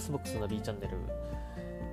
[0.00, 0.96] Xbox の B チャンネル、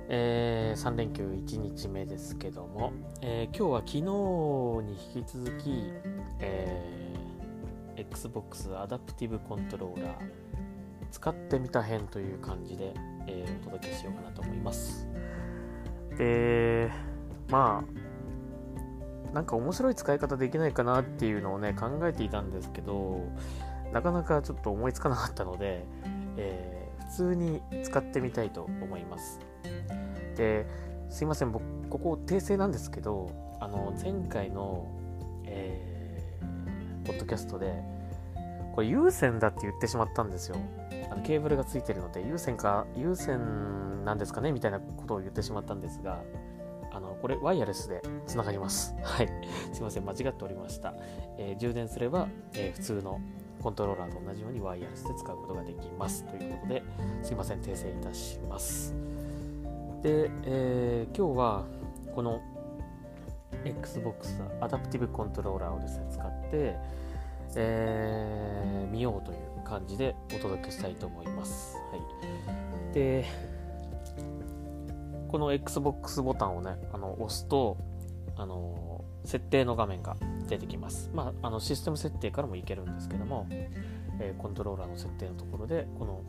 [0.08, 2.90] えー、3連休1日目ですけども、
[3.20, 5.92] えー、今日は昨日に引き続き、
[6.40, 10.14] えー、Xbox アダプティブコントローラー
[11.10, 12.94] 使ってみた編という感じで、
[13.26, 15.06] えー、お届けしようかなと思います。
[16.16, 16.90] で、
[17.50, 17.84] ま
[19.30, 23.20] あ、なんか面白い使い方できないかなっていうのをね、考えていたんですけど、
[23.92, 25.84] なかなかちょっと思いつかなかったので、
[26.38, 26.77] えー、
[27.08, 29.40] 通に使ってみたいと思います。
[30.36, 30.66] で、
[31.10, 33.30] すいません、僕、ここ訂正なんですけど、
[33.60, 34.86] あの、前回の、
[35.44, 37.82] えー、ポッドキャストで、
[38.74, 40.56] これ有線だって言ってしまったんですよ。
[41.10, 46.22] あのケーブルがついてるので、有線か、有線なんですかねみたいなことを言ってしまったんですが、
[46.92, 48.94] あの、これワイヤレスでつながります。
[49.02, 49.28] はい。
[49.72, 50.94] すいません、間違っておりました。
[51.38, 53.20] えー、充電すれば、えー、普通の
[53.62, 56.24] コントローラーと同じようにワイヤレスで使うことができます。
[56.24, 56.82] ということで、
[57.22, 58.94] すいません、訂正いたします。
[60.02, 61.64] で、えー、今日は
[62.14, 62.40] この
[63.64, 66.76] Xbox アダプティブコントローラーをですね、使って、
[67.56, 71.76] えー、見ようという感じでお届けしたいと思います。
[71.90, 71.96] は
[72.90, 73.24] い、で、
[75.28, 77.76] この Xbox ボタンをね、あの押すと、
[78.36, 80.16] あの設定の画面が
[80.48, 81.10] 出てきます。
[81.14, 86.22] まあ、あのシステム設定からもいけるんですけども、えー、コントローラーの設定のところで、この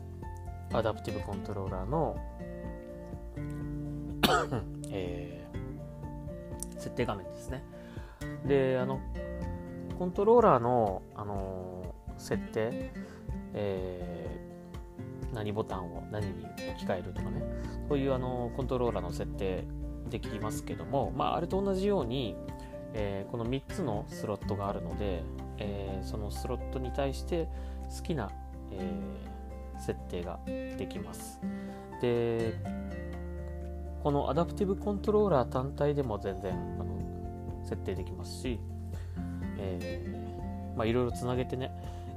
[0.72, 2.16] アダプティブコントローラーの
[4.92, 7.64] えー、設定画面ですね。
[8.46, 9.00] で、あの、
[9.98, 12.92] コントローラーの、あのー、設定、
[13.54, 17.42] えー、何ボタンを何に置き換えるとかね、
[17.88, 19.64] そういうあのコントローラーの設定
[20.08, 22.36] できますけども、まあ、あれと同じように、
[22.94, 25.22] えー、この3つのスロットがあるので、
[25.58, 27.48] えー、そのスロットに対して
[27.96, 28.30] 好きな、
[28.72, 31.40] えー、設定ができます。
[32.00, 32.54] で、
[34.02, 37.00] このアダプティブコントローラー単体でも全然あの
[37.64, 38.58] 設定できますし、
[39.58, 41.70] えー、まあ、いろいろつなげてね、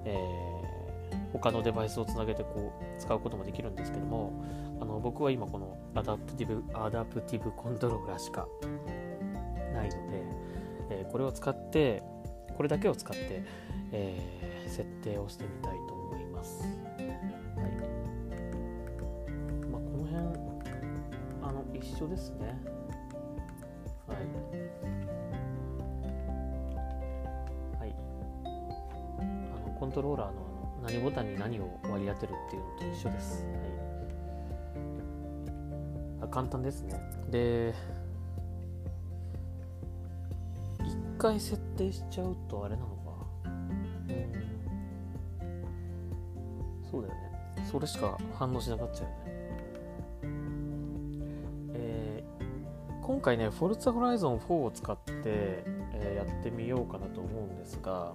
[0.05, 4.45] えー、他のデバイスをつなげてこう使うこともできるんですけども
[4.79, 8.47] あの僕は今このアダプティブアダプティブコントローラーしか
[9.73, 10.23] ないので、
[10.93, 12.03] えー、これを使って
[12.55, 13.43] これだけを使って、
[13.91, 16.63] えー、設定をしてみたいと思います。
[16.63, 17.05] はい
[19.67, 20.17] まあ、この辺
[21.41, 22.55] あの一緒ですね。
[24.07, 24.17] はい。
[27.79, 27.95] はい。
[28.45, 29.23] あ
[29.67, 33.43] のコントローラーのあの何ボタンに何を割り当てるっていうのと一緒です。
[36.19, 37.01] はい、あ簡単ですね。
[37.29, 37.73] で、
[41.23, 42.94] 回設定しちゃうとあれなのか。
[43.45, 43.73] うん。
[46.91, 47.19] そうだよね。
[47.72, 49.16] それしか反応しなかったよね。
[51.75, 58.13] えー、今回ねフォルツァホライゾン4を使って、えー、やってみようかなと思うんですが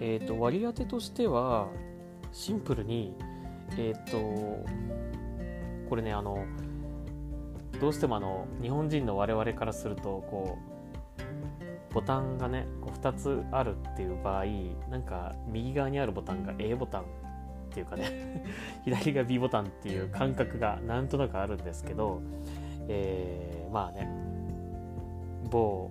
[0.00, 1.68] えっ、ー、と割り当てとしては
[2.32, 3.14] シンプルに
[3.78, 4.18] えっ、と
[5.88, 6.44] これねあの
[7.80, 10.75] どうしてもあの日本人の我々からするとこう
[11.96, 14.44] ボタンがねこう2つあるっていう場合
[14.90, 17.04] なんか右側にあるボタンが A ボタンっ
[17.70, 18.44] ていうかね
[18.84, 22.20] 左が B ボタンっていう感覚がなんとなくあるんですけど、
[22.86, 24.10] えー、まあね
[25.50, 25.90] 某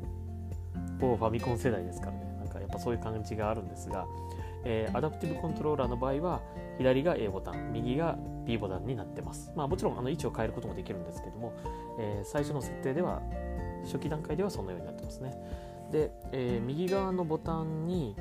[1.00, 4.06] 某ファミコン世代ですからねなんかやっぱそういう感じがあるんですが、
[4.64, 6.40] えー、アダプティブコントローラーの場合は
[6.78, 8.16] 左が A ボタン右が
[8.46, 9.52] B ボタンになってます。
[9.56, 11.52] まあもちろんあの位置を変えることもできるんですけども、
[12.00, 13.24] えー、最初の設定では
[13.86, 15.34] 初期段階ではそのようになってますね。
[15.92, 18.16] で、えー、右側のボタンに、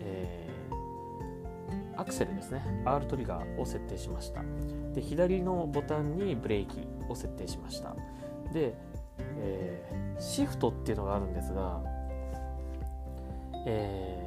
[0.00, 2.62] えー、アクセルですね。
[2.84, 4.42] R トリガーを設定しました。
[4.94, 7.94] で左のボタンにブレーキを設定しました。
[8.52, 8.74] で、
[9.38, 11.80] えー、シフトっていうのがあるんですが、
[13.66, 14.26] え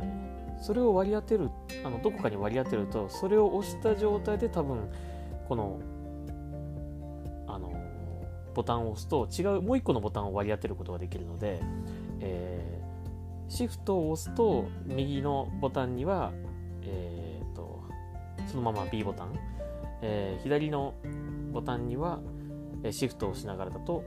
[0.60, 1.50] ー、それを割り当てる
[1.84, 4.90] あのどこかに割り当てるとそれを押した状態で多分
[5.48, 5.80] この
[7.48, 7.74] あの
[8.54, 11.62] ボタンを押すと違うもう一個のボタンを割り当てることができるので、
[12.20, 12.81] え
[13.52, 16.32] シフトを押すと右のボタンには、
[16.84, 17.84] えーと、
[18.48, 19.38] そのまま B ボタン、
[20.02, 20.94] えー、左の
[21.52, 22.22] ボタンには
[22.92, 24.06] シフトを押しながらだと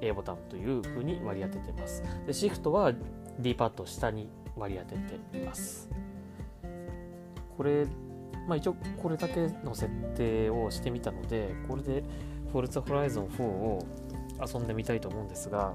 [0.00, 2.04] A ボタンという風に割り当ててます。
[2.24, 2.92] でシフトは
[3.40, 5.90] D パッド下に割り当てています。
[7.56, 7.84] これ
[8.46, 12.04] まあ一応これだけの設定をしてみたのでこれで
[12.52, 13.84] Forza Horizon 4を
[14.40, 15.74] 遊んでみたいと思うんですが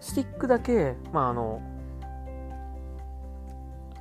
[0.00, 1.60] スティックだけ、まあ、あの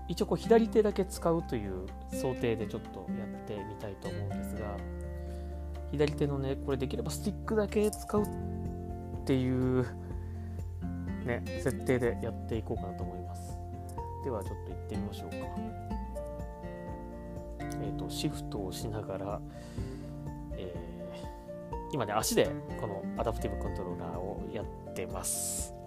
[0.07, 4.75] 一応こう左手だけ使うという想定でちょっとやってみたいと思うんですが、
[5.91, 8.27] 左手のねこれできればスティックだけ使うっ
[9.25, 9.85] ていう
[11.25, 13.53] ね設定でやっていこうかなと思います。
[14.23, 15.35] ではちょっと行ってみましょうか。
[17.81, 19.41] えっ、ー、とシフトをしながら、
[20.53, 22.49] えー、今ね足で
[22.81, 25.78] このアダプティブコントローラーをやってます。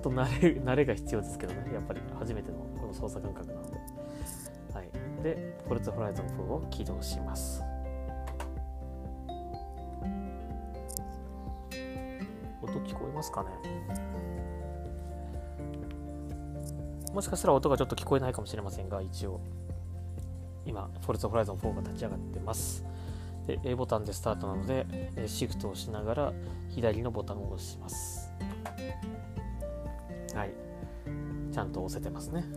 [0.00, 1.72] っと慣れ 慣れが必要ですけどね。
[1.72, 3.76] やっぱり初めてのこの操作感覚なので。
[4.74, 5.22] はい。
[5.22, 7.62] でフォルツホライゾン4を起動します。
[12.62, 13.50] 音聞こえますかね？
[17.12, 19.40] もしかしたら音がちょっと聞こえないかもしれませんが一応。
[20.66, 22.84] 今フォルツホライゾン4が立ち上がってます。
[23.46, 24.86] で A ボタンでスタートなので
[25.26, 26.32] シフトをしながら
[26.68, 28.29] 左のボタンを押します。
[30.40, 30.54] はい。
[31.52, 32.40] ちゃんと押せてますね。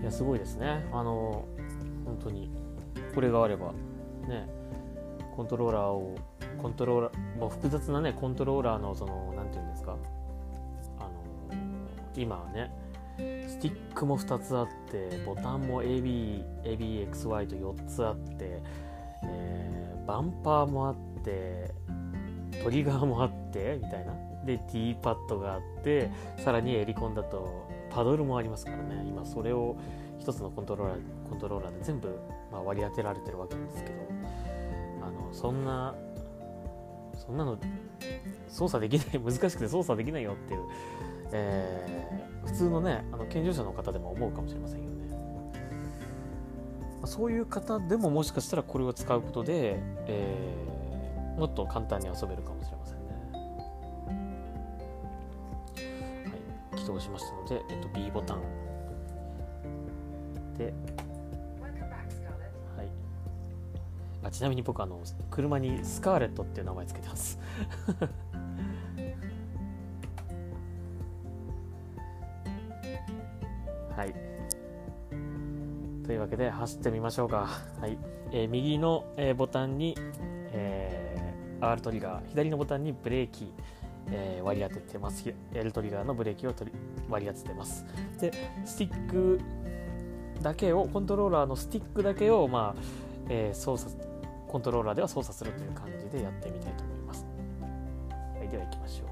[0.00, 0.88] いやすごいですね。
[0.92, 1.44] あの
[2.04, 2.52] 本当に。
[3.12, 3.72] これがあれば
[4.28, 4.48] ね
[5.34, 6.14] コントローラーを
[6.62, 9.96] コントローラーもう複雑なねコントローラーのその何て言うんですか。
[11.00, 11.10] あの
[12.14, 12.70] 今はね
[14.02, 18.60] クも2つあってボタンも AB ABXY と4つあって、
[19.22, 21.72] えー、バンパーもあって
[22.62, 24.12] トリガーもあってみたいな。
[24.44, 29.04] で T パッドがあってさらにエリコンだとパドルもありますからね。
[29.06, 29.76] 今それを
[30.18, 32.18] 1つのコントローラーコントローラーで全部、
[32.50, 33.96] まあ、割り当てられてるわけなんですけど
[35.00, 35.94] あのそんな
[37.14, 37.58] そんなの
[38.48, 40.60] 操作できない難しくて操作できないよっていう、
[41.32, 44.92] えー、普通のねあの健常者の方でも思うかもしれませんよね。
[47.04, 49.76] そういう方でももしかしたらこれを使うことで、
[50.06, 53.12] えー、もっと簡単に遊べるかもしれませんね。
[56.70, 58.40] はい、起動しましたので、えっと、B ボタン
[60.56, 60.72] で、
[64.32, 65.00] ちなみに僕あの
[65.30, 67.38] 車にスカーレットっていう名前つけてます
[73.94, 74.14] はい。
[76.04, 77.46] というわけで走ってみましょうか。
[77.78, 77.98] はい。
[78.32, 79.94] えー、右の、えー、ボタンに、
[80.52, 83.52] えー、R トリガー、左のボタンにブレーキ、
[84.10, 85.32] えー、割り当ててます。
[85.52, 86.78] L トリガーのブレーキを取り
[87.10, 87.84] 割り当ててます。
[88.18, 88.32] で、
[88.64, 89.40] スティック
[90.40, 92.82] だけを、コントローラーのスティックだけを、まあ、
[93.28, 93.94] えー、操作、
[94.52, 97.24] コントローラーでは操作するという感じでやってみたいと思います。
[98.38, 99.06] はい、では行きましょ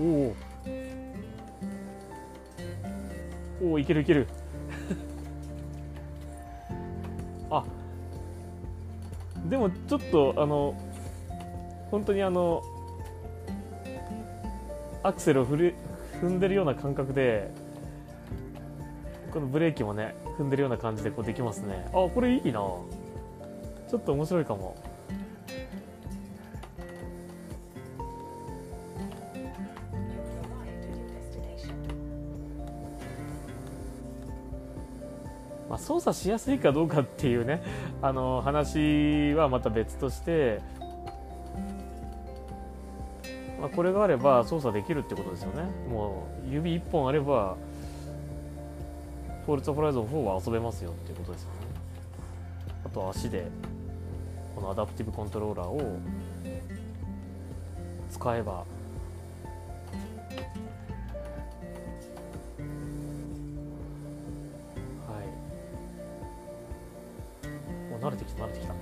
[0.00, 0.02] う。
[0.02, 0.34] おお。
[3.68, 4.26] おおいけるいける
[7.50, 7.62] あ
[9.46, 10.74] でもちょっとあの
[11.90, 12.62] 本当にあの
[15.02, 15.74] アクセルを踏
[16.22, 17.50] 踏んでるような感覚で
[19.32, 21.86] このブレーキもね踏んでるような感じでこうできますね。
[21.88, 22.60] あこれいいな。
[23.88, 24.76] ちょっと面白いかも。
[35.68, 37.60] まあ、操作しやすいかどうかっていうね
[38.00, 40.60] あの話はまた別として、
[43.60, 45.64] まあ、これがあれば操作できるってことですよね。
[45.90, 47.56] もう指1本あれば
[49.46, 51.54] フォルツホライゾン4は遊べますよっていうことですよね。
[52.84, 53.46] あとは足で
[54.56, 56.00] このアダプティブコントローラーを
[58.10, 58.64] 使えば
[68.06, 68.74] 慣れてきた慣れてきた。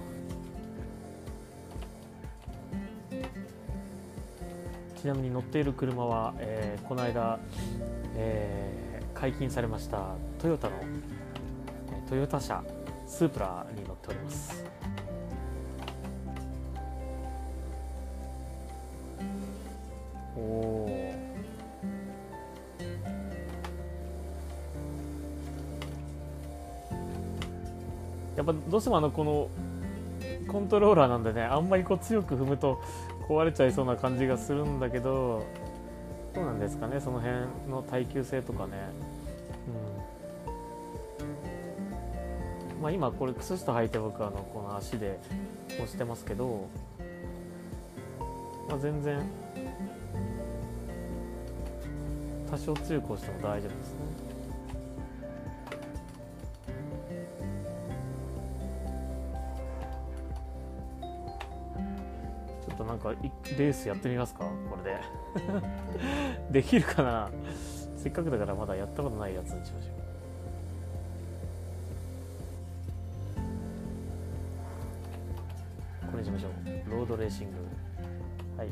[5.00, 7.38] ちなみに乗っている車は、えー、この間、
[8.16, 10.14] えー、解禁されました。
[10.44, 10.76] トヨタの、
[12.06, 12.62] トヨタ車
[13.06, 14.62] スープラに乗っております。
[20.36, 21.14] おお
[28.36, 29.48] やっぱどうしてもあのこの
[30.46, 32.82] コントローラーなんでねあんまりこう強く踏むと
[33.30, 35.42] 壊れちゃいそうな感じがするんだけど
[36.34, 37.38] どうなんですかねその辺
[37.70, 38.72] の耐久性とかね、
[42.85, 45.19] まあ、今これ靴下履いて僕あのこの足で
[45.71, 46.69] 押してますけど、
[48.69, 49.23] まあ、全然
[52.50, 53.99] 多少強く押しても大丈夫ですね。
[62.69, 65.00] ちょっとなんかレースやってみますかこれで。
[66.61, 67.31] できるかな。
[67.97, 70.03] せっかくだからまだやったことないやつにしましょう。
[77.04, 77.56] ロードレーシング。
[78.56, 78.68] はい。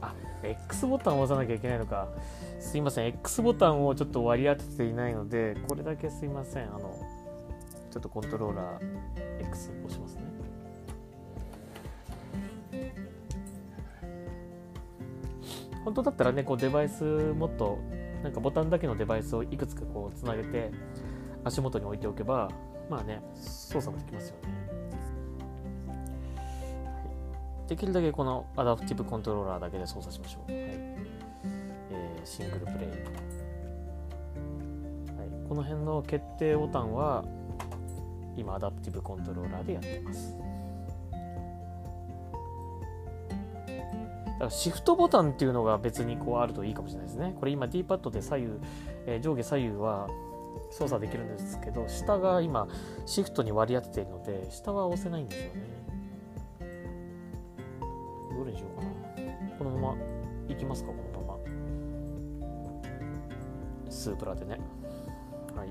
[0.00, 2.08] あ X ボタンを押さなきゃいけないのか。
[2.58, 3.06] すいません。
[3.06, 6.64] X ボタンをちょっと割り当てていないのでこれだけすいません。
[6.64, 6.98] あの
[7.90, 10.22] ちょっとコントローラー X 押しますね。
[15.84, 17.78] 本当だったらねこうデバイスもっと
[18.22, 20.70] なんかボタンだけのデバイスをいくつかこうつなげて
[21.44, 22.50] 足元に置いておけば
[22.88, 24.61] まあね操作もできますよね。
[27.72, 30.60] できるだけこのアダプティブコントローラーだけで操作しましょう、はい。
[30.60, 32.94] えー、シングルプレイ、は
[35.24, 37.24] い、この辺の決定ボタンは
[38.36, 40.36] 今アダプティブコントローラーでやってます。
[43.56, 47.34] だからシフトボタンっていうのが別にこうあるといいかもしれないですね。
[47.40, 48.52] これ今 D パッドで左右、
[49.06, 50.10] えー、上下左右は
[50.70, 52.68] 操作できるんですけど下が今
[53.06, 55.91] シフトに割り当てているので下は押せないんですよね
[58.42, 58.90] どれにしようかな。
[59.56, 59.98] このまま
[60.48, 61.40] いきますかこのまま。
[63.88, 64.58] スープラでね。
[65.54, 65.68] はい。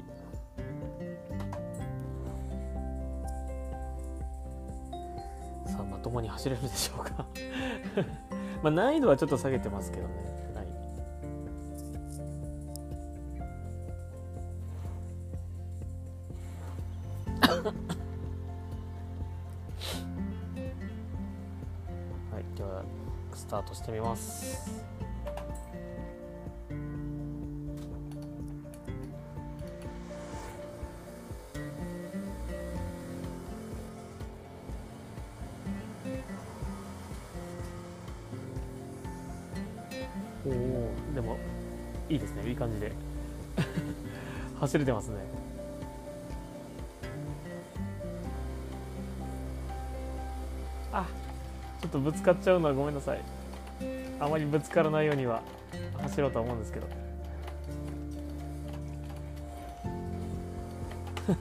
[5.69, 7.25] さあまともに走れるでしょうか。
[8.63, 10.13] まあ難易度はちょっと下げてますけどね。
[10.55, 10.61] は
[17.97, 18.00] い。
[22.61, 22.83] はいでは
[23.33, 24.71] スタートしてみます。
[40.43, 41.37] おおでも
[42.09, 42.49] いいですね。
[42.49, 42.91] いい感じで。
[44.59, 45.50] 走れてますね。
[51.91, 53.21] とぶつかっちゃうのはごめんなさい。
[54.19, 55.41] あまりぶつからないようには
[56.01, 56.87] 走ろうとは思うんですけど。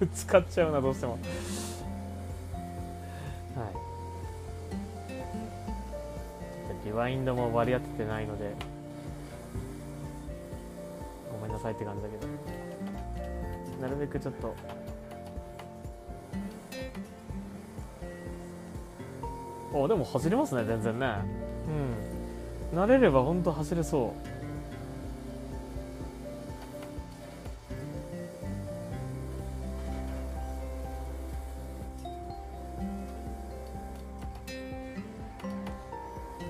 [0.00, 1.18] ぶつかっちゃうなどうしても。
[6.84, 8.52] リワインドも割り当ててないので
[11.30, 12.26] ごめんなさいって感じだけど。
[13.80, 14.54] なるべくちょっと
[19.72, 21.14] おでも走れますね全然ね。
[22.72, 22.78] うん。
[22.78, 24.30] 慣れれば本当走れそう。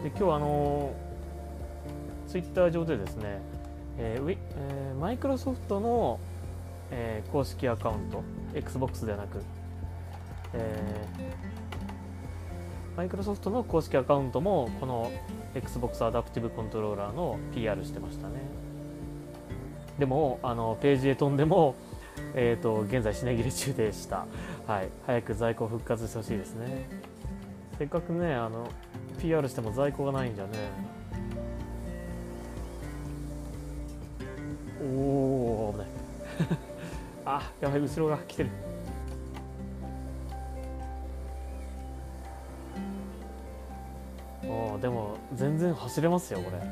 [0.02, 0.94] で今日はあの
[2.26, 3.42] ツイッター上でですね、
[3.98, 6.18] えーえー、マイクロソフトの、
[6.90, 8.22] えー、公式アカウント
[8.54, 9.42] XBOX ではなく、
[10.54, 11.69] えー、
[13.00, 15.10] マイクロソフトの公式アカウントもこの
[15.54, 18.42] XBOX アダプティブコントローラーの PR してましたね。
[19.98, 21.76] でもあのページへ飛んでも
[22.34, 24.26] えーと、と現在品切れ中でした、
[24.66, 26.90] はい、早く在庫復活してほしいですね。
[27.78, 28.68] せっかくねあの
[29.18, 30.50] PR しても在庫がないんじゃね。
[34.82, 35.88] おお危ない。
[37.24, 38.50] あやばい後ろが来てる。
[44.80, 46.56] でも全然走れますよこれ。
[46.56, 46.66] うん。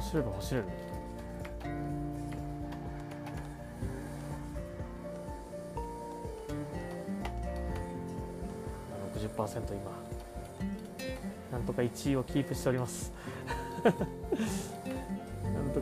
[0.00, 0.66] 走れる走れる。
[9.36, 9.90] 60%今。
[11.50, 13.12] なんとか1位をキープしております。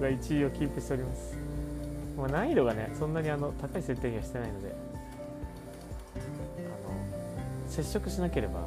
[0.03, 1.37] なんとか1位をキープしております。
[2.17, 4.75] まあ、難易度がねそんなにあの高い設定にはしてないので。
[6.17, 6.21] あ
[6.89, 8.67] の接触しなければ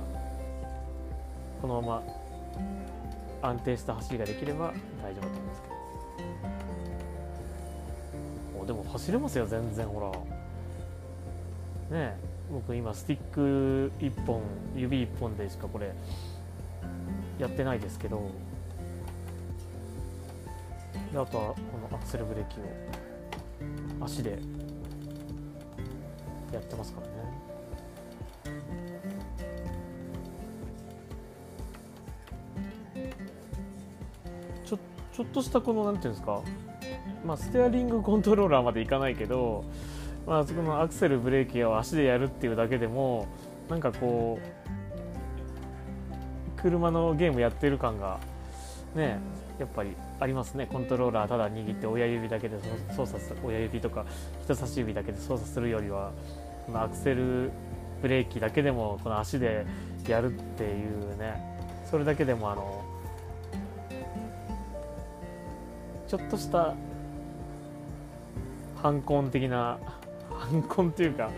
[1.62, 2.02] このま
[3.42, 4.74] ま安定した走りができれば
[5.04, 5.68] 大丈夫だと思うんですけ
[8.58, 8.62] ど。
[8.62, 10.00] おでも走れますよ全然ほ
[11.92, 11.98] ら。
[11.98, 12.18] ねえ
[12.52, 14.42] 僕今スティック1本
[14.76, 15.94] 指1本でしかこれ
[17.40, 18.32] やってないですけど。
[21.16, 21.56] であとはこ
[21.90, 22.64] のアクセルブレーキを
[24.04, 24.32] 足で
[26.52, 27.14] やってますからね。
[34.66, 34.78] ちょ
[35.14, 36.42] ちょっとしたこのなんていうんですか。
[37.26, 39.64] まあ、ステアリングコントローラーまでいかないけど、
[40.28, 43.26] まあそこのアクセルブレーキを足でやるっていうだけでも
[43.70, 44.38] なんかこ
[46.58, 48.20] う車のゲームやってる感が
[48.94, 49.18] ね
[49.58, 50.68] やっぱりありますね。
[50.68, 52.58] コントローラーただ握って親指だけで
[52.96, 54.06] 操作する親指とか
[54.44, 56.12] 人差し指だけで操作するよりは
[56.66, 57.52] このアクセル
[58.02, 59.66] ブレーキだけでもこの足で
[60.08, 61.56] やるっていうね。
[61.90, 62.84] それだけでもあの
[66.08, 66.76] ちょっとした
[68.82, 69.80] 反根的な
[70.30, 71.30] 反根っていうか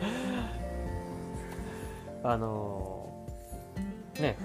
[2.24, 3.10] あの
[4.20, 4.38] ね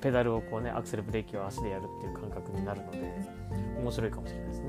[0.00, 2.98] ペダルをこうねアクセルブレーキを足でやるっていう感覚になるので
[3.80, 4.68] 面白いかもしれないですね。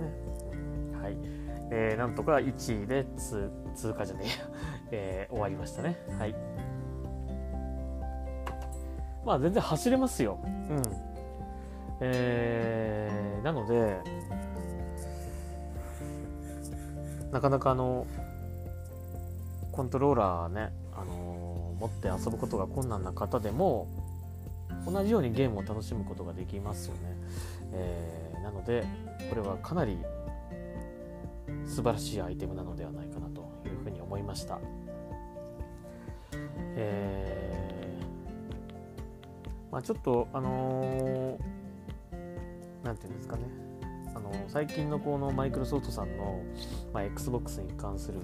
[1.02, 1.18] はい、
[1.72, 4.34] えー、なんとか1位で通通過じゃねえや、
[4.92, 5.98] えー、終わりましたね。
[6.18, 6.36] はい。
[9.26, 10.40] まあ全然走れますよ。
[10.44, 10.82] うん。
[12.02, 14.00] えー、なので
[17.32, 18.08] なかなかあの
[19.72, 23.88] コントローラーね、あのー、持って遊ぶことが困難な方でも
[24.86, 27.00] 同じようにゲームを楽しむことができますよね、
[27.74, 28.86] えー、なので
[29.30, 29.98] これはかなり
[31.66, 34.60] 素晴らしいアイテムなのではないかなというふうに思いました、
[36.76, 41.38] えー、まあ、ちょっとあの
[42.84, 43.44] 何、て言うんですかね。
[44.16, 46.42] あの最近のこのマイクロソフトさんの、
[46.94, 48.20] まあ、XBOX に関する、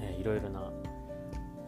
[0.00, 0.63] えー、いろいろな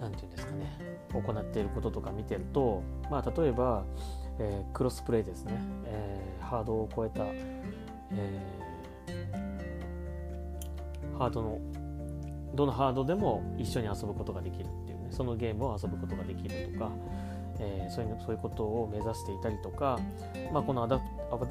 [0.00, 0.78] 何て言うんですかね
[1.12, 3.84] 行っていることとか見てると、まあ、例えば、
[4.38, 5.52] えー、クロスプレイですね、
[5.86, 11.58] えー、ハードを超えた、えー、ハードの
[12.54, 15.08] どのハードでも一緒に遊ぶことができるっていうね。
[15.10, 16.90] そのゲームを遊ぶことができるとか、
[17.60, 19.98] えー、そういうそういうことを目指していたりとか、
[20.52, 21.46] まあ、このアダプアダ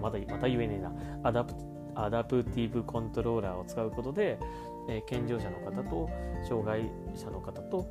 [0.00, 0.92] まだまた言えねえな。
[1.24, 1.54] アダプ
[1.94, 4.38] アダプティブコントローラーを使うことで、
[4.88, 6.10] えー、健常者の方と
[6.46, 7.86] 障害者の方と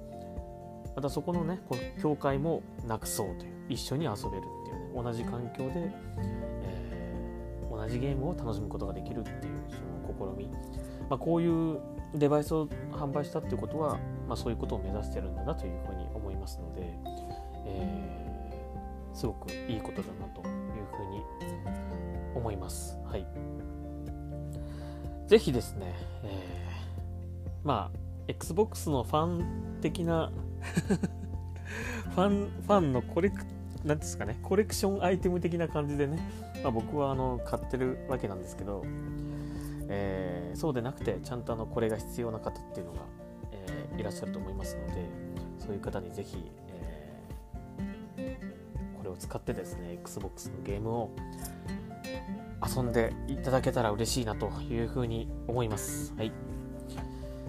[0.95, 5.91] またそこのねこの境界もなくそうという一緒に遊べるっていうね同じ環境で、
[6.61, 10.49] えー、同じゲームを楽しむことができるっていうその試み、
[11.09, 11.79] まあ、こういう
[12.13, 16.81] デバイスを販売したっていうことは、まあ、そういうことを目指してるんだなというふうに思いますので、
[17.65, 21.23] えー、すごくいいことだなというふうに
[22.35, 22.97] 思います。
[23.05, 23.25] はい。
[25.31, 30.29] ぜひですね、えー、まあ、Xbox のファン的な
[32.13, 33.37] ファン、ファンのコレク、
[33.85, 36.19] なんですかね、コレクションアイテム的な感じでね、
[36.63, 38.83] まあ、僕はあの買ってるわけなんですけど、
[39.87, 42.99] えー、そうでなくて、ちゃんとあのこれが必要な方っていうのが、
[43.53, 45.05] えー、いらっしゃると思いますので、
[45.59, 46.43] そういう方にぜひ、
[48.17, 51.09] えー、これを使ってですね、Xbox のゲームを
[52.65, 56.13] 遊んでいただけたら嬉しいなというふうに思います。
[56.17, 56.31] はい。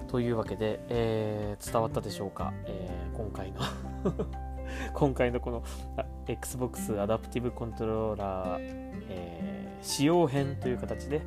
[0.09, 3.61] というわけで、えー、伝わったでしょうか、えー、今回の
[4.92, 5.62] 今回のこの
[6.27, 8.61] Xbox アダプティブコントローラー、
[9.09, 11.22] えー、使用編という形で、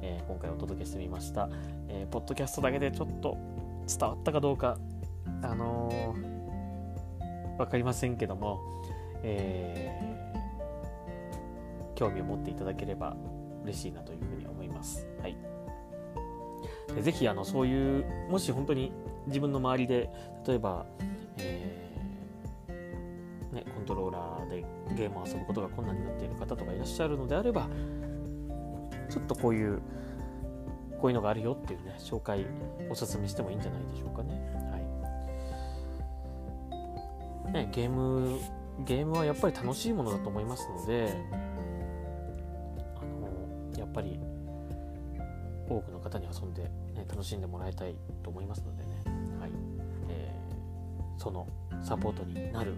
[0.00, 1.50] えー、今回お届けしてみました、
[1.88, 3.36] えー、ポッドキャストだけでちょっと
[3.86, 4.78] 伝わったかどうか
[5.42, 8.60] あのー、分かりませんけども、
[9.22, 10.23] えー、
[11.94, 13.16] 興味を持っていただければ
[13.64, 15.06] 嬉しいなというふうに思います。
[15.20, 15.36] はい
[17.02, 18.92] ぜひあのそういうもし本当に
[19.26, 20.10] 自分の周りで
[20.46, 20.86] 例えば、
[21.38, 27.68] えー、ね、コントローラーでゲームを遊ぶことが困難になっている方とかいらっしゃるのであれば
[29.10, 29.80] ちょっとこういう
[31.00, 32.46] こういうのがあるよっていうね紹介
[32.90, 34.34] おすすめしてもいいんじゃないでしょうかね。
[37.44, 38.38] はい、ねゲーム
[38.84, 41.16] ゲームはやっぱり楽しいものだと思いますので
[43.94, 44.18] ぱり
[45.68, 48.90] 多くの方に遊んで、ね、楽しんでもらいたいと思いますのでね、
[49.40, 49.50] はい
[50.08, 51.46] えー、その
[51.82, 52.74] サポートになる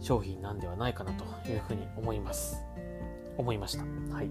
[0.00, 2.62] 商品なんではないかなというふうに思います。
[3.36, 3.84] 思いました。
[4.14, 4.30] はい。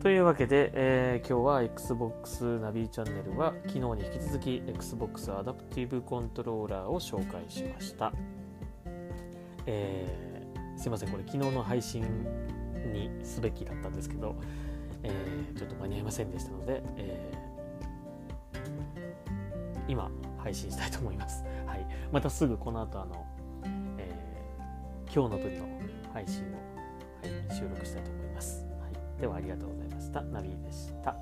[0.00, 8.12] というわけで、えー、今日は Xbox ナビチャンネルは昨日に引き続き Xbox アダプティブコントローラーを紹介しました。
[9.66, 12.04] えー、すいません、これ昨日の配信
[12.92, 14.36] にすべきだったんですけど、
[15.02, 21.44] えー、ちょっと間に合いませんでしたので、えー、今配信したいと思います。
[21.66, 23.26] はい、またすぐこの後あの、
[23.98, 25.66] えー、今日の分の
[26.12, 28.64] 配信を、はい、収録したいと思います。
[28.80, 30.22] はい、ではありがとうございました。
[30.22, 31.16] ナビでした。